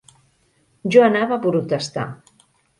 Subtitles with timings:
[0.95, 2.09] Jo anava a protestar.